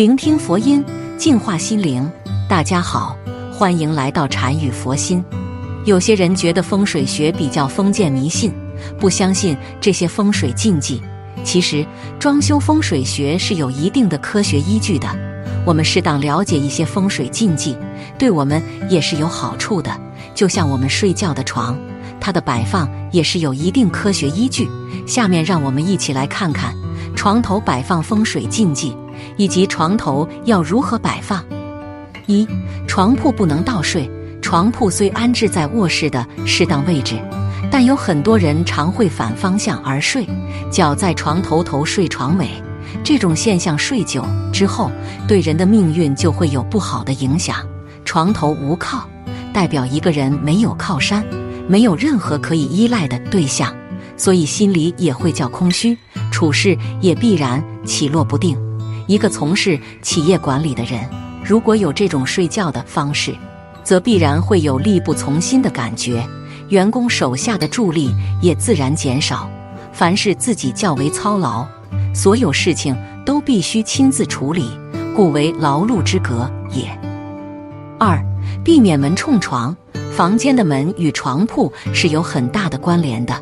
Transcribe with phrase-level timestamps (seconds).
[0.00, 0.82] 聆听佛音，
[1.18, 2.10] 净化心灵。
[2.48, 3.14] 大家好，
[3.52, 5.22] 欢迎来到禅语佛心。
[5.84, 8.50] 有些人觉得风水学比较封建迷信，
[8.98, 11.02] 不相信这些风水禁忌。
[11.44, 11.84] 其实，
[12.18, 15.06] 装修风水学是有一定的科学依据的。
[15.66, 17.76] 我们适当了解一些风水禁忌，
[18.18, 19.94] 对我们也是有好处的。
[20.34, 21.78] 就像我们睡觉的床，
[22.18, 24.66] 它的摆放也是有一定科学依据。
[25.06, 26.74] 下面让我们一起来看看
[27.14, 28.96] 床头摆放风水禁忌。
[29.40, 31.42] 以及床头要如何摆放？
[32.26, 32.46] 一、
[32.86, 34.06] 床铺不能倒睡。
[34.42, 37.18] 床铺虽安置在卧室的适当位置，
[37.70, 40.28] 但有很多人常会反方向而睡，
[40.70, 42.50] 脚在床头头睡床尾。
[43.02, 44.90] 这种现象睡久之后，
[45.26, 47.66] 对人的命运就会有不好的影响。
[48.04, 49.08] 床头无靠，
[49.54, 51.24] 代表一个人没有靠山，
[51.66, 53.74] 没有任何可以依赖的对象，
[54.18, 55.96] 所以心里也会较空虚，
[56.30, 58.54] 处事也必然起落不定。
[59.10, 61.00] 一个从事企业管理的人，
[61.44, 63.34] 如果有这种睡觉的方式，
[63.82, 66.24] 则必然会有力不从心的感觉，
[66.68, 69.50] 员工手下的助力也自然减少，
[69.92, 71.66] 凡事自己较为操劳，
[72.14, 74.70] 所有事情都必须亲自处理，
[75.16, 76.84] 故为劳碌之格也。
[77.98, 78.24] 二、
[78.62, 79.76] 避免门冲床，
[80.16, 83.34] 房间的门与床铺是有很大的关联的，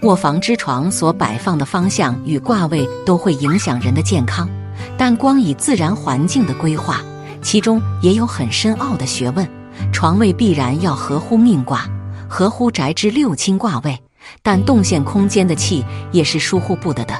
[0.00, 4.50] 卧房之床所摆放的方向与卦位都会影响人的健康。
[4.96, 7.00] 但光以自然环境的规划，
[7.40, 9.48] 其中也有很深奥的学问。
[9.92, 11.86] 床位必然要合乎命卦，
[12.28, 13.98] 合乎宅之六亲卦位，
[14.42, 17.14] 但动线空间的气也是疏忽不得的。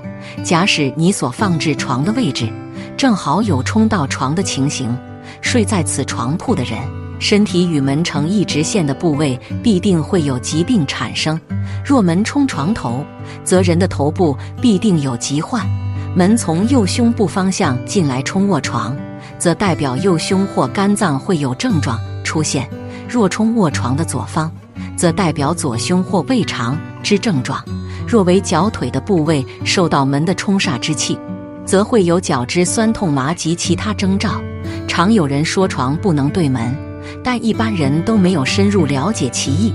[0.44, 2.48] 假使你所放置床的位置
[2.96, 4.96] 正好有冲到床的情形，
[5.40, 6.78] 睡在此床铺的人，
[7.18, 11.40] 身体与门成一直线的部位必定会有疾病产生。
[11.84, 13.04] 若门冲床头，
[13.42, 15.66] 则人的头部必定有疾患。
[16.14, 18.94] 门从右胸部方向进来冲卧床，
[19.38, 22.64] 则代表右胸或肝脏会有症状出现；
[23.08, 24.50] 若冲卧床的左方，
[24.94, 27.58] 则代表左胸或胃肠之症状；
[28.06, 31.18] 若为脚腿的部位受到门的冲煞之气，
[31.64, 34.38] 则会有脚肢酸痛麻及其他征兆。
[34.86, 36.76] 常有人说床不能对门，
[37.24, 39.72] 但一般人都没有深入了解其意。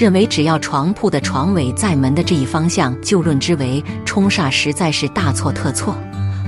[0.00, 5.94] 认为只要床铺的床尾在门的这一方向，就论之为冲煞，实在是大错特错，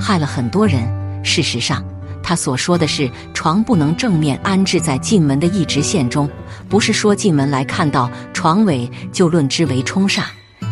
[0.00, 0.82] 害了很多人。
[1.22, 1.84] 事实上，
[2.22, 6.26] 他所说的是床不能正面安置在进门的一直线中，
[6.66, 10.22] 不是说进门来看到床尾就论之为冲煞。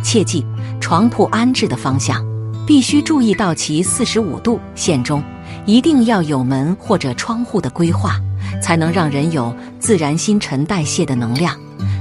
[0.02, 0.42] 切记，
[0.80, 2.24] 床铺安置的方向
[2.66, 5.22] 必须注意到其四十五度线中，
[5.66, 8.18] 一定要有门或者窗户的规划，
[8.62, 11.54] 才能让人有自然新陈代谢的能量。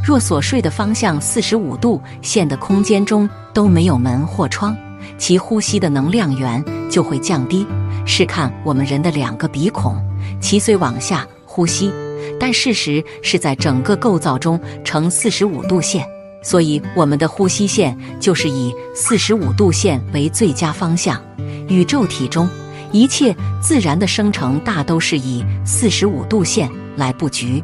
[0.10, 4.76] 若所睡的方向四十五度线的空间中都没有门或窗，
[5.20, 7.64] 其呼吸的能量源就会降低。
[8.08, 10.04] 试看我们人的两个鼻孔，
[10.42, 11.94] 其虽往下呼吸，
[12.40, 16.04] 但事实是在整个构造中呈四十五度线，
[16.42, 21.22] 所以我们的呼吸线就是以四十五度线为最佳方向。
[21.68, 22.50] 宇宙体中
[22.92, 23.32] 一切
[23.62, 27.64] 自然的生成大都是以四十五度线来布局。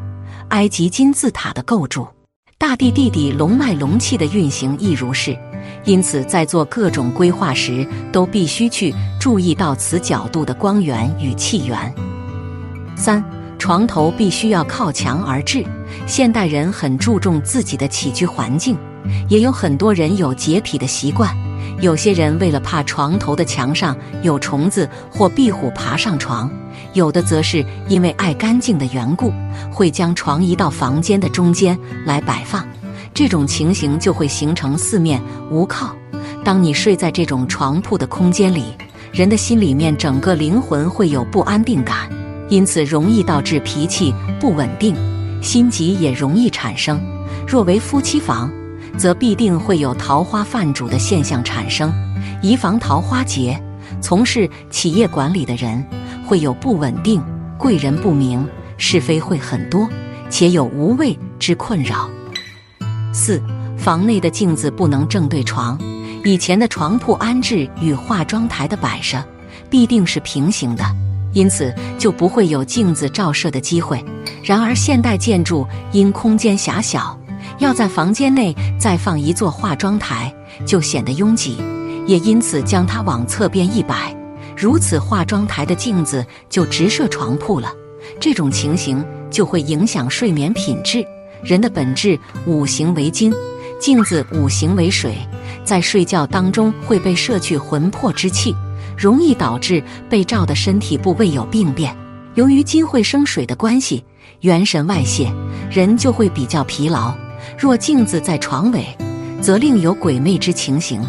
[0.49, 2.07] 埃及金字塔的构筑。
[2.57, 5.37] 大地地底龙脉龙气的运行亦如是，
[5.83, 11.93] 因此在做各种规划时，都必须去注意到此角度的光源与气源。
[12.95, 13.21] 三，
[13.59, 15.65] 床头必须要靠墙而置。
[16.07, 18.77] 现代人很注重自己的起居环境，
[19.27, 21.35] 也有很多人有洁癖的习惯。
[21.81, 26.49] 有些人为了怕床头的墙上有虫子或壁虎爬上床。
[26.95, 29.31] 有的则是因为爱干净的缘故，
[29.69, 32.65] 会将床移到房间的中间来摆放，
[33.13, 35.21] 这种情形就会形成四面
[35.51, 35.93] 无靠。
[36.41, 38.63] 当你睡在这种床铺的空间里，
[39.11, 42.09] 人的心里面整个灵魂会有不安定感，
[42.47, 44.95] 因此容易导致脾气不稳定，
[45.43, 46.97] 心急也容易产生。
[47.45, 48.49] 若为夫妻房，
[48.97, 51.93] 则必定会有桃花泛主的现象产生，
[52.41, 53.61] 以防桃花劫。
[54.01, 55.83] 从事企业管理的人。
[56.25, 57.21] 会有不稳定，
[57.57, 59.87] 贵人不明，是非会很多，
[60.29, 62.09] 且有无谓之困扰。
[63.13, 63.41] 四，
[63.77, 65.79] 房内的镜子不能正对床，
[66.23, 69.23] 以前的床铺安置与化妆台的摆设
[69.69, 70.83] 必定是平行的，
[71.33, 74.03] 因此就不会有镜子照射的机会。
[74.43, 77.17] 然而，现代建筑因空间狭小，
[77.59, 80.33] 要在房间内再放一座化妆台，
[80.65, 81.57] 就显得拥挤，
[82.07, 84.14] 也因此将它往侧边一摆，
[84.55, 87.71] 如此化妆台的镜子就直射床铺了。
[88.19, 91.05] 这种情形就会影响睡眠品质。
[91.43, 93.33] 人的本质五行为金，
[93.79, 95.15] 镜子五行为水，
[95.63, 98.55] 在睡觉当中会被摄去魂魄之气，
[98.97, 101.95] 容易导致被照的身体部位有病变。
[102.35, 104.03] 由于金会生水的关系。
[104.41, 105.31] 元神外泄，
[105.71, 107.15] 人就会比较疲劳。
[107.57, 108.85] 若镜子在床尾，
[109.41, 111.01] 则另有鬼魅之情形。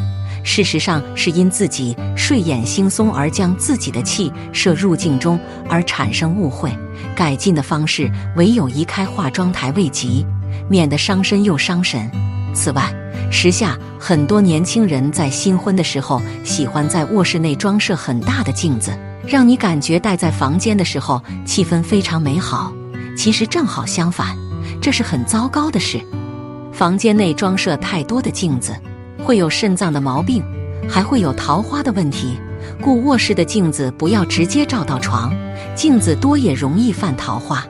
[0.49, 5.39] 事实上，是因自己睡眼惺忪而将自己的气射入镜中，
[5.69, 6.71] 而产生误会。
[7.17, 10.25] 改进的方式，唯有移开化妆台未及，
[10.71, 12.09] 免得伤身又伤神。
[12.55, 12.95] 此外，
[13.29, 18.97] 时下很多年轻人在新婚的时候，喜欢在卧室内装设很大的镜子，
[19.27, 22.73] 让你感觉待在房间的时候气氛非常美好。
[23.17, 24.39] 其实正好相反，
[24.81, 26.01] 这是很糟糕的事。
[26.73, 28.73] 房间内装设太多的镜子，
[29.27, 30.41] 会有肾脏的毛病，
[30.89, 32.39] 还会有桃花的问题。
[32.81, 35.35] 故卧室的镜子不要直接照到床，
[35.75, 37.67] 镜子多也容易犯桃花。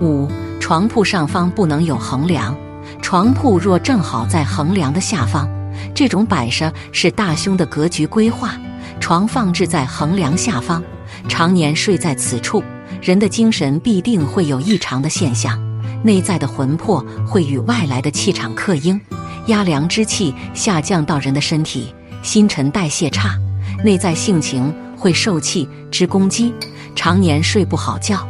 [0.00, 0.28] 五，
[0.58, 2.56] 床铺上方不能有横梁，
[3.00, 5.48] 床铺若正好在横梁的下方，
[5.94, 8.56] 这种摆设是大凶的格局规划。
[8.98, 10.82] 床放置在横梁下方，
[11.28, 12.64] 常年睡在此处。
[13.00, 15.56] 人的精神必定会有异常的现象，
[16.02, 19.00] 内在的魂魄会与外来的气场克应，
[19.48, 21.92] 压凉之气下降到人的身体，
[22.22, 23.36] 新陈代谢差，
[23.84, 26.54] 内在性情会受气之攻击，
[26.94, 28.26] 常年睡不好觉，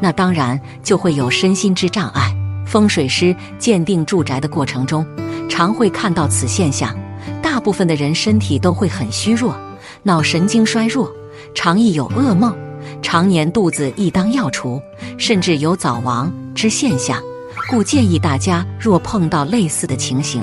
[0.00, 2.34] 那当然就会有身心之障碍。
[2.66, 5.06] 风水师鉴定住宅的过程中，
[5.48, 6.96] 常会看到此现象，
[7.42, 9.54] 大部分的人身体都会很虚弱，
[10.02, 11.10] 脑神经衰弱，
[11.54, 12.54] 常易有噩梦。
[13.02, 14.80] 常年肚子易当药除，
[15.18, 17.20] 甚至有早亡之现象，
[17.68, 20.42] 故建议大家若碰到类似的情形，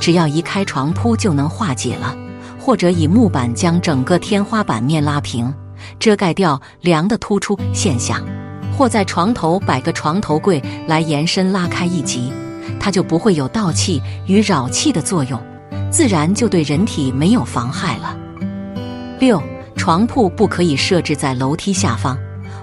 [0.00, 2.16] 只要移开床铺就能化解了，
[2.58, 5.52] 或者以木板将整个天花板面拉平，
[5.98, 8.22] 遮盖掉梁的突出现象，
[8.76, 12.32] 或在床头摆个床头柜来延伸拉开一级，
[12.80, 15.40] 它就不会有倒气与扰气的作用，
[15.90, 18.16] 自然就对人体没有妨害了。
[19.20, 19.42] 六。
[19.76, 22.16] 床铺不可以设置在楼梯下方，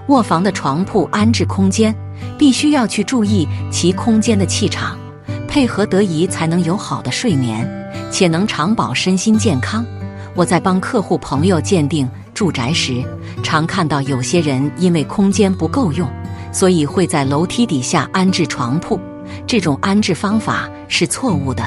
[0.08, 1.94] 卧房的床铺安置空间
[2.38, 4.98] 必须要去注意其空间的气场，
[5.46, 7.68] 配合得宜才能有好的睡眠，
[8.10, 9.84] 且能长保身心健康。
[10.34, 13.04] 我在帮客户朋友鉴定住宅时，
[13.42, 16.08] 常看到有些人因为空间不够用，
[16.52, 18.98] 所以会在楼梯底下安置床铺，
[19.46, 21.62] 这种安置方法是错误的。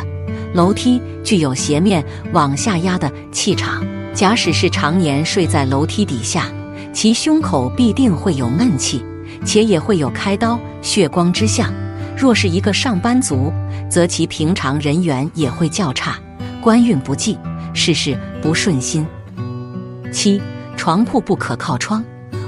[0.54, 2.04] 楼梯具有斜面
[2.34, 3.86] 往下压的气场。
[4.14, 6.50] 假使是常年睡在楼梯底下，
[6.94, 9.04] 其胸口必定会有闷气，
[9.44, 11.74] 且也会有开刀血光之象。
[12.18, 13.52] 若是一个上班族，
[13.90, 16.18] 则其平常人缘也会较差，
[16.62, 17.38] 官运不济，
[17.74, 19.06] 事事不顺心。
[20.14, 20.42] 七，
[20.78, 22.04] 床铺不可靠窗。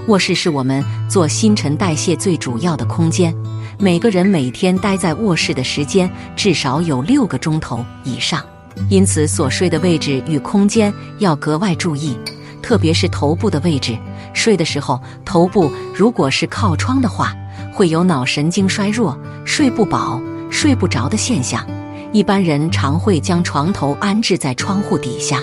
[0.07, 3.36] 卧室是我们做新陈代谢最主要的空间，
[3.78, 8.42] 每个人每天待在卧室的时间至少有六个钟头以上。
[8.89, 12.18] 因此，所睡的位置与空间要格外注意，
[12.62, 13.98] 特别是头部的位置。
[14.38, 17.34] 睡的时候，头部如果是靠窗的话，
[17.74, 21.65] 会有脑神经衰弱、睡不饱、睡不着的现象。
[22.13, 25.41] 一般人常会将床头安置在窗户底下，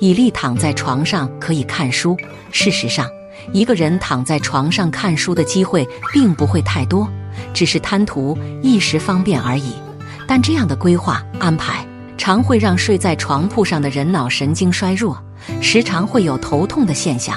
[0.00, 2.16] 以利躺在床上可以看书。
[2.50, 3.06] 事实上，
[3.52, 7.08] 一个人躺在床上看书的机会并不会太多，
[7.54, 9.72] 只是贪图一时方便而已。
[10.26, 11.86] 但这样的规划安排。
[12.18, 15.20] 常会让睡在床铺上的人脑神经衰弱，
[15.60, 17.36] 时常会有头痛的现象。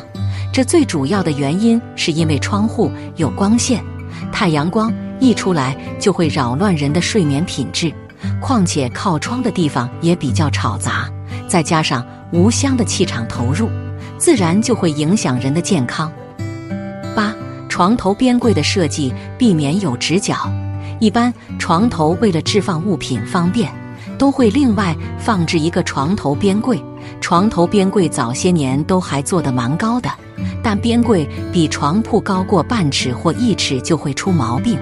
[0.56, 3.84] 这最主要的原因是因为窗户有光线，
[4.32, 7.94] 太阳光一出来就会扰乱人的睡眠品质。
[8.40, 11.10] 况且靠窗的地方也比较吵杂，
[11.46, 13.70] 再加上无香的气场投入，
[14.18, 16.10] 自然就会影响人的健康。
[17.14, 17.36] 八，
[17.68, 20.50] 床头边柜的设计避免有直角，
[21.02, 23.70] 一般床头为了置放物品方便。
[24.18, 26.82] 都会另外放置一个床头边柜，
[27.22, 30.10] 床头边柜早些年都还做得蛮高的，
[30.64, 34.78] 但边柜比床铺高过半尺或一尺就会出毛病。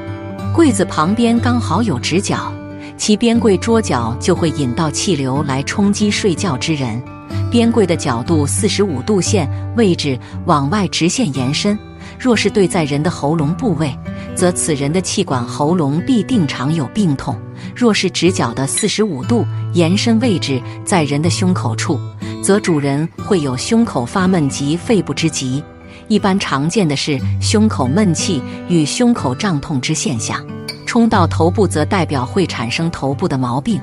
[0.54, 2.52] 柜子旁边刚好有直角，
[2.98, 7.02] 其边柜桌角就会引到气流来冲击睡觉之人。
[7.50, 11.78] 边柜的角度四十五度线位置往外直线延伸，
[12.20, 13.96] 若是对在人的喉咙部位，
[14.36, 17.36] 则此人的气管喉咙必定常有病痛。
[17.76, 22.00] 若是直角的四十五度延伸位置在人的胸口处，
[22.42, 25.64] 则主人会有胸口发闷及肺部之疾。
[26.08, 30.46] 一般常见的是胸口闷气与胸口胀痛之现象。
[30.86, 33.82] 冲到头部则代表会产生头部的毛病。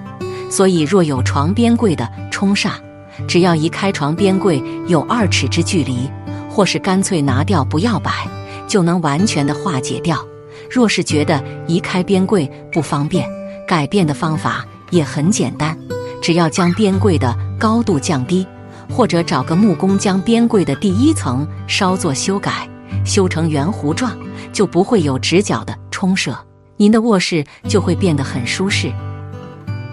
[0.49, 2.73] 所以若有床边柜的冲煞，
[3.27, 6.09] 只要移开床边柜有二尺之距离，
[6.49, 8.13] 或是干脆拿掉不要摆，
[8.69, 10.19] 就能完全的化解掉。
[10.71, 13.29] 若是觉得移开边柜不方便，
[13.71, 15.79] 改变的方法也很简单，
[16.21, 18.45] 只要将边柜的高度降低，
[18.91, 22.69] 或者找个木工将边柜的第一层稍作修改，
[23.05, 24.11] 修成圆弧状，
[24.53, 26.37] 就不会有直角的冲射，
[26.79, 28.93] 您的卧室就会变得很舒适。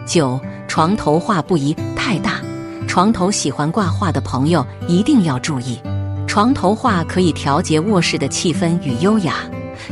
[0.07, 2.41] 九，床头画不宜太大，
[2.88, 5.79] 床头喜欢挂画的朋友一定要注意，
[6.25, 9.36] 床头画可以调节卧室的气氛与优雅，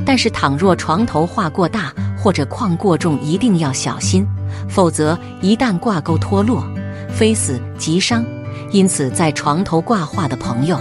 [0.03, 1.93] 但是倘若床头画过大，
[2.25, 4.25] 或者框过重，一定要小心，
[4.67, 6.65] 否则一旦挂钩脱落，
[7.07, 8.25] 非死即伤。
[8.71, 10.75] 因此，在床头挂画的朋友，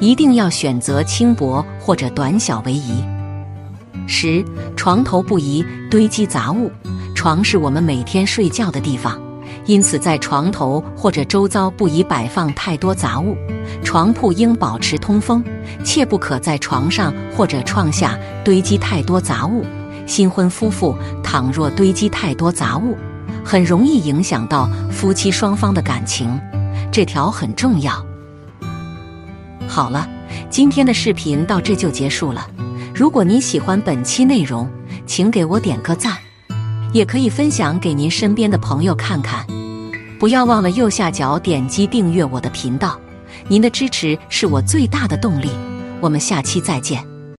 [0.00, 3.04] 一定要选择轻薄或者短小为宜。
[4.06, 4.42] 十，
[4.74, 6.72] 床头不宜堆积杂物。
[7.14, 9.20] 床是我们每天睡觉的地方，
[9.66, 13.36] 因此在床头或者周遭不宜摆放太多杂物。
[13.84, 15.44] 床铺应保持通风，
[15.84, 19.62] 切不可在床上或者床下堆积太多杂物。
[20.06, 22.96] 新婚夫妇倘若堆积太多杂物，
[23.44, 26.40] 很容易影响到夫妻双方的感情，
[26.90, 28.04] 这条很重要。
[29.68, 30.08] 好了，
[30.48, 32.48] 今天的视频到这就结束了。
[32.94, 34.70] 如果您喜欢本期内容，
[35.04, 36.16] 请给我点个赞，
[36.92, 39.44] 也可以分享给您身边的朋友看看。
[40.18, 42.98] 不要忘了右下角点击订阅我的频道，
[43.48, 45.50] 您的支持是我最大的动力。
[46.00, 47.15] 我们下期再见。